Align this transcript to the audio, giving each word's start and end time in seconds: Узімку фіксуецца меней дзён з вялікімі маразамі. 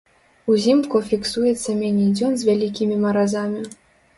Узімку 0.53 1.01
фіксуецца 1.09 1.75
меней 1.81 2.09
дзён 2.17 2.33
з 2.41 2.49
вялікімі 2.51 2.95
маразамі. 3.05 3.61